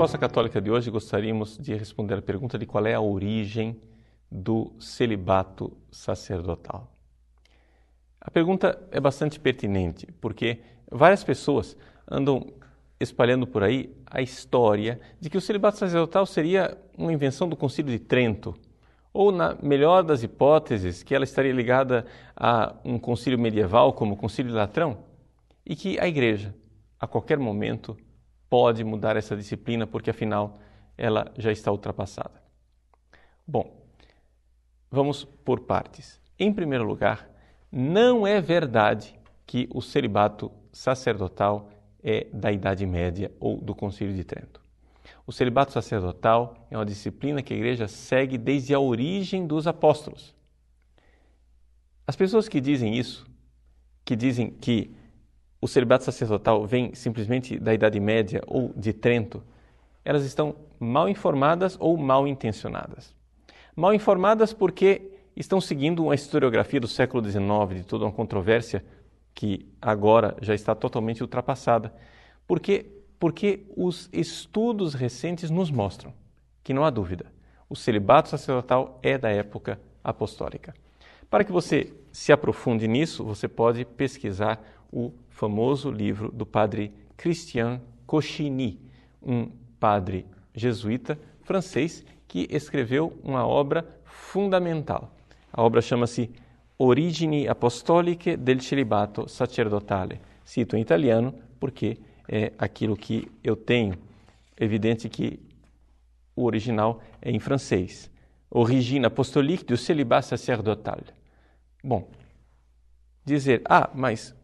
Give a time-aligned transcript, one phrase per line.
[0.00, 3.78] resposta católica de hoje, gostaríamos de responder a pergunta de qual é a origem
[4.30, 6.90] do celibato sacerdotal.
[8.18, 10.60] A pergunta é bastante pertinente, porque
[10.90, 11.76] várias pessoas
[12.10, 12.46] andam
[12.98, 17.92] espalhando por aí a história de que o celibato sacerdotal seria uma invenção do Concílio
[17.92, 18.54] de Trento,
[19.12, 24.16] ou, na melhor das hipóteses, que ela estaria ligada a um concílio medieval, como o
[24.16, 25.04] Concílio de Latrão,
[25.66, 26.54] e que a Igreja,
[26.98, 27.98] a qualquer momento,
[28.50, 30.58] pode mudar essa disciplina, porque afinal
[30.98, 32.42] ela já está ultrapassada.
[33.46, 33.80] Bom,
[34.90, 36.20] vamos por partes.
[36.38, 37.30] Em primeiro lugar,
[37.70, 41.70] não é verdade que o celibato sacerdotal
[42.02, 44.60] é da Idade Média ou do Concílio de Trento.
[45.26, 50.34] O celibato sacerdotal é uma disciplina que a igreja segue desde a origem dos apóstolos.
[52.06, 53.26] As pessoas que dizem isso,
[54.04, 54.90] que dizem que
[55.60, 59.42] o celibato sacerdotal vem simplesmente da Idade Média ou de Trento,
[60.04, 63.14] elas estão mal informadas ou mal intencionadas.
[63.76, 68.84] Mal informadas porque estão seguindo uma historiografia do século XIX, de toda uma controvérsia
[69.34, 71.92] que agora já está totalmente ultrapassada,
[72.46, 72.86] porque,
[73.18, 76.12] porque os estudos recentes nos mostram
[76.64, 77.26] que não há dúvida,
[77.68, 80.74] o celibato sacerdotal é da época apostólica.
[81.30, 84.60] Para que você se aprofunde nisso, você pode pesquisar
[84.92, 88.80] o famoso livro do padre Christian Cochini,
[89.22, 95.14] um padre jesuíta francês que escreveu uma obra fundamental.
[95.52, 96.30] A obra chama-se
[96.76, 100.20] Origini Apostoliche del Celibato Sacerdotale.
[100.44, 103.94] Cito em italiano porque é aquilo que eu tenho.
[104.58, 105.38] Evidente que
[106.34, 108.10] o original é em francês.
[108.50, 110.98] Origine Apostolique du Célibat Sacerdotal.
[111.82, 112.10] Bom,
[113.24, 114.34] dizer, ah, mas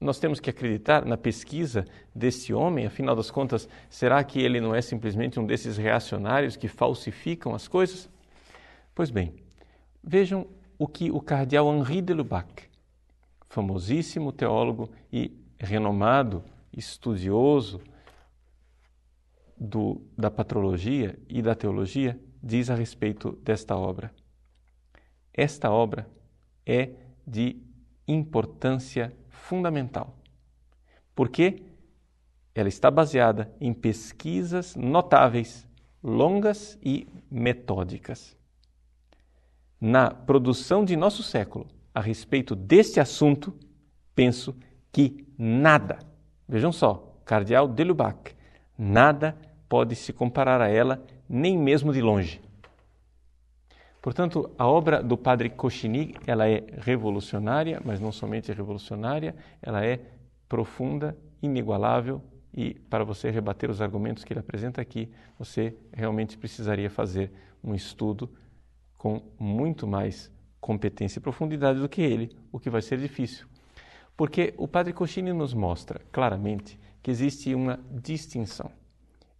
[0.00, 1.84] nós temos que acreditar na pesquisa
[2.14, 6.68] desse homem, afinal das contas, será que ele não é simplesmente um desses reacionários que
[6.68, 8.08] falsificam as coisas?
[8.94, 9.34] Pois bem,
[10.02, 10.46] vejam
[10.78, 12.64] o que o cardeal Henri de Lubac,
[13.48, 17.80] famosíssimo teólogo e renomado estudioso
[19.58, 24.14] do, da patrologia e da teologia, diz a respeito desta obra.
[25.32, 26.06] Esta obra
[26.66, 26.90] é
[27.26, 27.56] de
[28.06, 30.16] importância fundamental,
[31.14, 31.62] porque
[32.54, 35.68] ela está baseada em pesquisas notáveis,
[36.02, 38.36] longas e metódicas.
[39.80, 43.54] Na produção de nosso século a respeito deste assunto,
[44.14, 44.56] penso
[44.92, 45.98] que nada,
[46.48, 48.34] vejam só, Cardeal de Lubac,
[48.78, 49.36] nada
[49.68, 52.40] pode se comparar a ela, nem mesmo de longe.
[54.06, 59.98] Portanto, a obra do padre Cochini, ela é revolucionária, mas não somente revolucionária, ela é
[60.48, 62.22] profunda, inigualável
[62.54, 67.32] e para você rebater os argumentos que ele apresenta aqui, você realmente precisaria fazer
[67.64, 68.30] um estudo
[68.96, 70.30] com muito mais
[70.60, 73.48] competência e profundidade do que ele, o que vai ser difícil.
[74.16, 78.70] Porque o Padre Cochini nos mostra claramente que existe uma distinção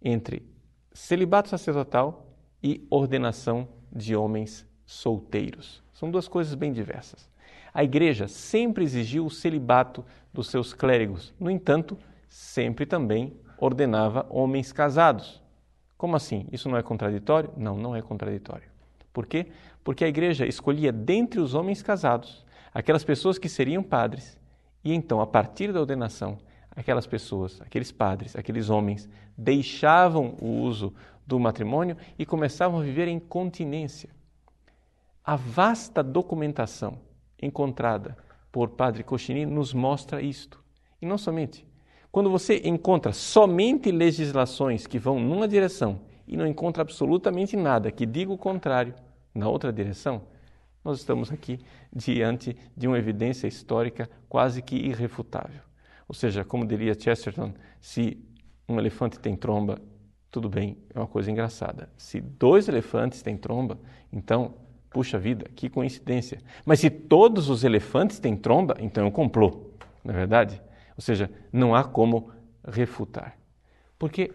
[0.01, 0.45] entre
[0.91, 2.27] celibato sacerdotal
[2.61, 5.83] e ordenação de homens solteiros.
[5.93, 7.29] São duas coisas bem diversas.
[7.73, 11.97] A igreja sempre exigiu o celibato dos seus clérigos, no entanto,
[12.29, 15.41] sempre também ordenava homens casados.
[15.97, 16.47] Como assim?
[16.51, 17.51] Isso não é contraditório?
[17.57, 18.69] Não, não é contraditório.
[19.11, 19.47] Por quê?
[19.83, 24.37] Porque a igreja escolhia dentre os homens casados aquelas pessoas que seriam padres,
[24.83, 26.37] e então, a partir da ordenação,
[26.75, 30.93] aquelas pessoas, aqueles padres, aqueles homens, deixavam o uso
[31.27, 34.09] do matrimônio e começavam a viver em continência.
[35.23, 36.99] A vasta documentação
[37.41, 38.17] encontrada
[38.51, 40.63] por Padre Cochini nos mostra isto.
[41.01, 41.67] E não somente.
[42.11, 48.05] Quando você encontra somente legislações que vão numa direção e não encontra absolutamente nada que
[48.05, 48.95] diga o contrário,
[49.35, 50.23] na outra direção,
[50.83, 51.59] nós estamos aqui
[51.93, 55.61] diante de uma evidência histórica quase que irrefutável.
[56.07, 58.17] Ou seja, como diria Chesterton, se
[58.67, 59.79] um elefante tem tromba,
[60.29, 61.89] tudo bem, é uma coisa engraçada.
[61.97, 63.79] Se dois elefantes têm tromba,
[64.11, 64.55] então,
[64.89, 66.41] puxa vida, que coincidência.
[66.65, 69.71] Mas se todos os elefantes têm tromba, então é um complô,
[70.03, 70.61] não é verdade?
[70.95, 72.31] Ou seja, não há como
[72.67, 73.37] refutar.
[73.97, 74.33] Porque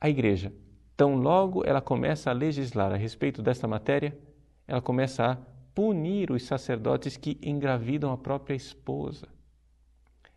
[0.00, 0.52] a igreja,
[0.96, 4.18] tão logo ela começa a legislar a respeito desta matéria,
[4.66, 5.36] ela começa a
[5.74, 9.28] punir os sacerdotes que engravidam a própria esposa.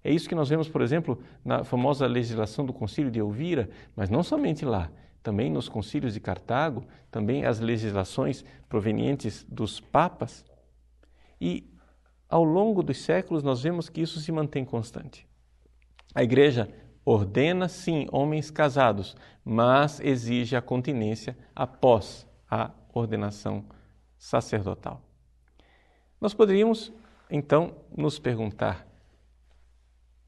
[0.04, 4.10] É isso que nós vemos, por exemplo, na famosa legislação do Concílio de Elvira, mas
[4.10, 4.90] não somente lá,
[5.22, 10.44] também nos concílios de Cartago, também as legislações provenientes dos papas.
[11.40, 11.70] E
[12.28, 15.28] ao longo dos séculos nós vemos que isso se mantém constante.
[16.16, 16.70] A igreja
[17.06, 23.66] ordena sim homens casados, mas exige a continência após a ordenação
[24.18, 25.02] sacerdotal.
[26.20, 26.92] Nós poderíamos
[27.30, 28.86] então nos perguntar,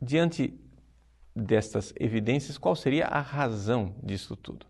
[0.04, 0.54] diante
[1.36, 4.66] destas evidências, qual seria a razão disso tudo?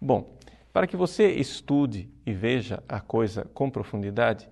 [0.00, 0.38] Bom,
[0.72, 4.48] para que você estude e veja a coisa com profundidade,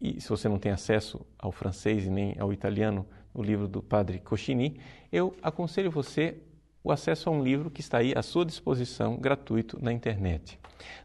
[0.00, 3.04] e se você não tem acesso ao francês e nem ao italiano,
[3.34, 4.80] o livro do padre Cochini,
[5.12, 6.40] eu aconselho você
[6.82, 10.58] o acesso a um livro que está aí à sua disposição, gratuito, na internet.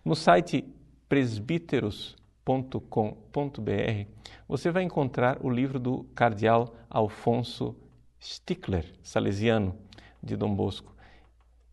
[0.06, 0.64] No site
[1.10, 4.08] presbíteros.com.br
[4.48, 7.76] você vai encontrar o livro do cardeal Alfonso
[8.24, 9.76] Stickler, salesiano
[10.22, 10.96] de Dom Bosco.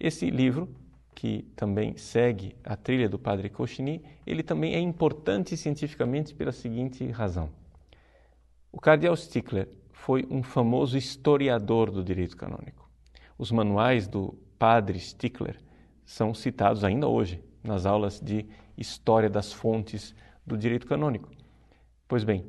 [0.00, 0.68] Esse livro,
[1.14, 7.08] que também segue a trilha do padre Cochini, ele também é importante cientificamente pela seguinte
[7.10, 7.50] razão.
[8.72, 12.90] O cardeal Stickler foi um famoso historiador do direito canônico.
[13.38, 15.56] Os manuais do padre Stickler
[16.04, 18.46] são citados ainda hoje nas aulas de
[18.76, 20.14] História das Fontes
[20.44, 21.30] do Direito Canônico.
[22.08, 22.44] Pois bem,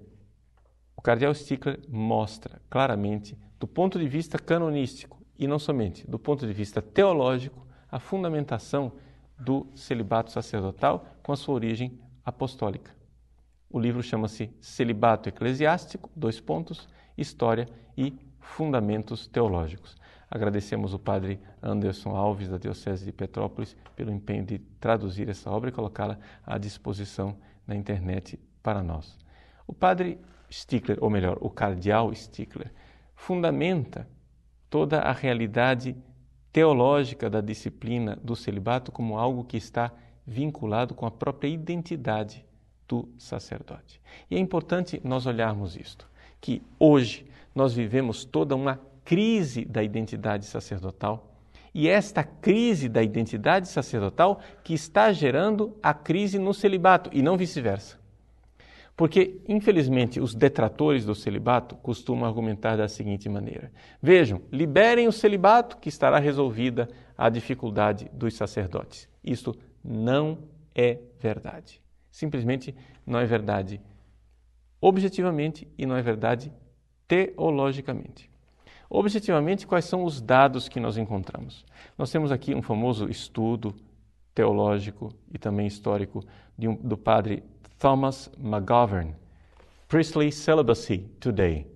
[0.96, 6.48] o cardeal Stickler mostra claramente, do ponto de vista canonístico e não somente do ponto
[6.48, 8.94] de vista teológico, a fundamentação
[9.38, 12.92] do celibato sacerdotal com a sua origem apostólica.
[13.70, 19.96] O livro chama-se Celibato Eclesiástico, dois pontos, História e Fundamentos Teológicos.
[20.28, 25.70] Agradecemos o padre Anderson Alves, da Diocese de Petrópolis, pelo empenho de traduzir essa obra
[25.70, 27.38] e colocá-la à disposição
[27.68, 29.20] na internet para nós.
[29.68, 30.20] O padre
[30.50, 32.72] Stickler, ou melhor, o cardeal Stickler,
[33.22, 34.08] fundamenta
[34.68, 35.96] toda a realidade
[36.52, 39.92] teológica da disciplina do celibato como algo que está
[40.26, 42.44] vinculado com a própria identidade
[42.88, 44.02] do sacerdote.
[44.30, 46.10] E é importante nós olharmos isto
[46.42, 51.32] que hoje nós vivemos toda uma crise da identidade sacerdotal.
[51.76, 57.38] E esta crise da identidade sacerdotal que está gerando a crise no celibato e não
[57.38, 58.01] vice-versa.
[58.96, 63.72] Porque, infelizmente, os detratores do celibato costumam argumentar da seguinte maneira:
[64.02, 69.08] Vejam, liberem o celibato que estará resolvida a dificuldade dos sacerdotes.
[69.24, 70.40] Isto não
[70.76, 71.82] é verdade.
[72.12, 73.82] Simplesmente não é verdade
[74.82, 76.52] objetivamente e não é verdade
[77.08, 78.30] teologicamente.
[78.90, 81.64] Objetivamente, quais são os dados que nós encontramos?
[81.98, 83.74] Nós temos aqui um famoso estudo
[84.34, 86.24] teológico e também histórico
[86.60, 87.44] um, do padre
[87.78, 89.14] Thomas McGovern,
[89.88, 91.68] Priestly Celibacy Today.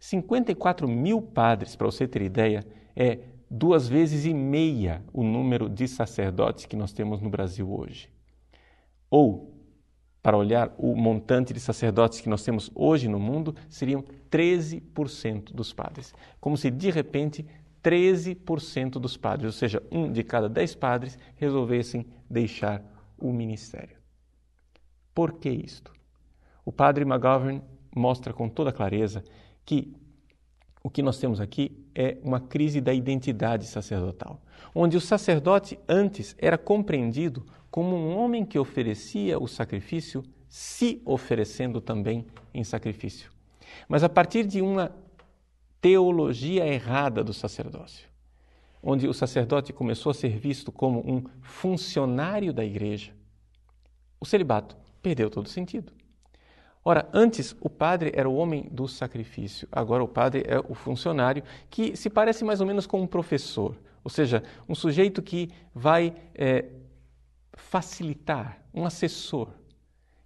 [0.00, 3.18] 54 mil padres, para você ter ideia, é
[3.50, 8.08] duas vezes e meia o número de sacerdotes que nós temos no Brasil hoje.
[9.10, 9.52] Ou
[10.22, 15.70] para olhar o montante de sacerdotes que nós temos hoje no mundo, seriam 13% dos
[15.72, 16.14] padres.
[16.40, 17.44] Como se de repente
[17.82, 22.82] 13% dos padres, ou seja, um de cada dez padres, resolvessem deixar
[23.18, 23.96] o ministério.
[25.14, 25.92] Por que isto?
[26.64, 27.62] O padre McGovern
[27.94, 29.22] mostra com toda clareza
[29.64, 29.94] que
[30.82, 34.40] o que nós temos aqui é uma crise da identidade sacerdotal,
[34.74, 41.80] onde o sacerdote antes era compreendido como um homem que oferecia o sacrifício, se oferecendo
[41.80, 43.30] também em sacrifício.
[43.88, 44.92] Mas a partir de uma
[45.80, 48.11] teologia errada do sacerdócio,
[48.82, 53.12] onde o sacerdote começou a ser visto como um funcionário da igreja,
[54.18, 55.92] o celibato perdeu todo sentido.
[56.84, 61.44] Ora, antes o padre era o homem do sacrifício, agora o padre é o funcionário
[61.70, 66.12] que se parece mais ou menos com um professor, ou seja, um sujeito que vai
[66.34, 66.64] é,
[67.54, 69.48] facilitar, um assessor,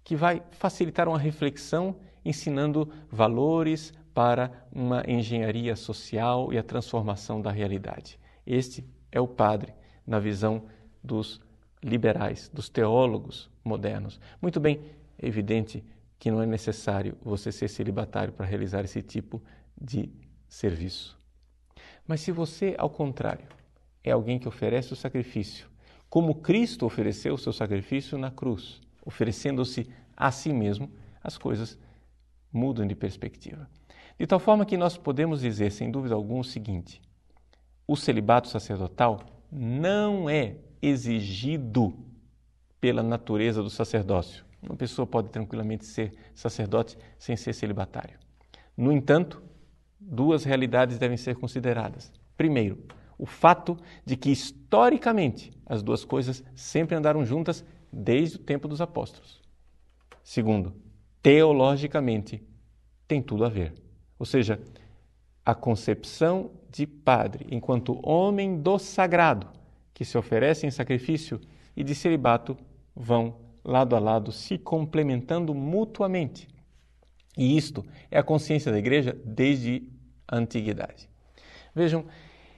[0.03, 1.95] que vai facilitar uma reflexão
[2.25, 8.19] ensinando valores para uma engenharia social e a transformação da realidade.
[8.47, 9.73] Este é o padre
[10.05, 10.63] na visão
[11.03, 11.41] dos
[11.83, 14.19] liberais, dos teólogos modernos.
[14.41, 14.79] Muito bem,
[15.17, 15.83] é evidente
[16.17, 19.43] que não é necessário você ser celibatário para realizar esse tipo
[19.79, 20.09] de
[20.47, 21.17] serviço.
[22.07, 23.45] Mas se você, ao contrário,
[24.03, 25.67] é alguém que oferece o sacrifício,
[26.09, 30.89] como Cristo ofereceu o seu sacrifício na cruz, oferecendo-se a si mesmo,
[31.21, 31.77] as coisas
[32.51, 33.69] mudam de perspectiva.
[34.17, 37.01] De tal forma que nós podemos dizer, sem dúvida alguma, o seguinte:
[37.87, 41.97] o celibato sacerdotal não é exigido
[42.79, 44.45] pela natureza do sacerdócio.
[44.61, 48.19] Uma pessoa pode tranquilamente ser sacerdote sem ser celibatário.
[48.75, 49.41] No entanto,
[49.99, 52.11] duas realidades devem ser consideradas.
[52.35, 52.83] Primeiro,
[53.17, 58.81] o fato de que historicamente as duas coisas sempre andaram juntas desde o tempo dos
[58.81, 59.41] apóstolos.
[60.23, 60.75] Segundo,
[61.21, 62.43] teologicamente
[63.07, 63.73] tem tudo a ver.
[64.19, 64.59] Ou seja,
[65.47, 69.47] a concepção de padre enquanto homem do sagrado
[69.93, 71.39] que se oferece em sacrifício
[71.73, 72.57] e de celibato
[72.93, 76.49] vão lado a lado se complementando mutuamente.
[77.37, 79.87] E isto é a consciência da igreja desde
[80.27, 81.09] a antiguidade.
[81.73, 82.03] Vejam,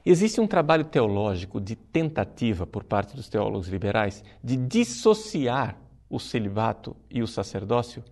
[0.03, 5.77] existe um trabalho teológico de tentativa por parte dos teólogos liberais de dissociar
[6.10, 8.03] o celibato e o sacerdócio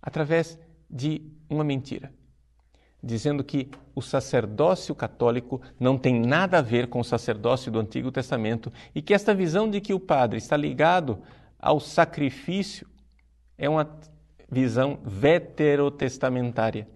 [0.00, 0.56] através
[0.88, 2.12] de uma mentira,
[3.02, 8.12] dizendo que o sacerdócio católico não tem nada a ver com o sacerdócio do Antigo
[8.12, 11.18] Testamento e que esta visão de que o padre está ligado
[11.58, 12.86] ao sacrifício
[13.56, 13.88] é uma
[14.50, 16.86] visão veterotestamentária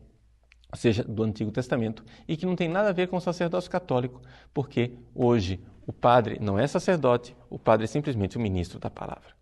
[0.74, 3.70] ou seja, do Antigo Testamento, e que não tem nada a ver com o sacerdócio
[3.70, 4.20] católico,
[4.52, 9.36] porque hoje o padre não é sacerdote, o padre é simplesmente o ministro da palavra.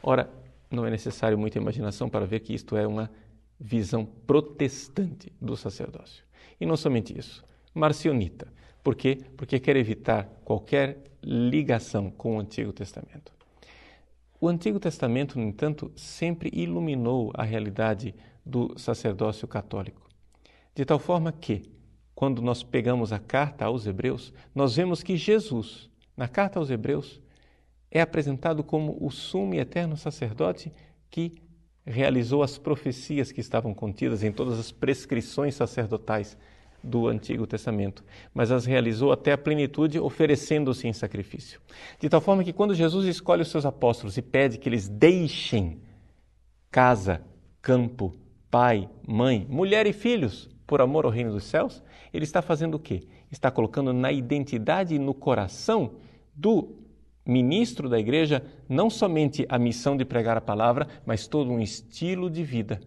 [0.00, 0.30] Ora,
[0.70, 3.10] não é necessário muita imaginação para ver que isto é uma
[3.62, 6.24] visão protestante do sacerdócio.
[6.60, 8.52] E não somente isso, marcionita.
[8.82, 9.18] Por quê?
[9.36, 13.32] Porque quer evitar qualquer ligação com o Antigo Testamento.
[14.40, 18.12] O Antigo Testamento, no entanto, sempre iluminou a realidade
[18.44, 20.08] do sacerdócio católico.
[20.74, 21.62] De tal forma que,
[22.12, 27.20] quando nós pegamos a carta aos Hebreus, nós vemos que Jesus, na carta aos Hebreus,
[27.88, 30.72] é apresentado como o sumo e eterno sacerdote
[31.08, 31.41] que
[31.86, 36.36] realizou as profecias que estavam contidas em todas as prescrições sacerdotais
[36.82, 41.60] do Antigo Testamento, mas as realizou até a plenitude, oferecendo-se em sacrifício.
[42.00, 45.80] De tal forma que, quando Jesus escolhe os seus apóstolos e pede que eles deixem
[46.70, 47.22] casa,
[47.60, 48.12] campo,
[48.50, 52.80] pai, mãe, mulher e filhos por amor ao reino dos céus, ele está fazendo o
[52.80, 53.04] quê?
[53.30, 55.92] Está colocando na identidade e no coração
[56.34, 56.81] do
[57.24, 62.28] ministro da igreja não somente a missão de pregar a palavra, mas todo um estilo
[62.28, 62.80] de vida.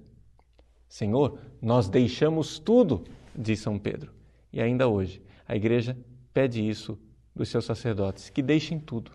[0.88, 3.04] Senhor, nós deixamos tudo,
[3.36, 4.13] diz São Pedro.
[4.51, 5.98] E ainda hoje, a igreja
[6.34, 6.98] pede isso
[7.36, 9.12] dos seus sacerdotes, que deixem tudo.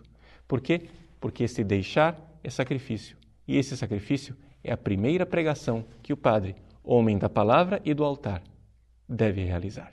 [0.47, 0.89] Por quê?
[1.19, 3.17] Porque esse deixar é sacrifício.
[3.47, 8.03] E esse sacrifício é a primeira pregação que o padre, homem da palavra e do
[8.03, 8.43] altar,
[9.07, 9.91] deve realizar.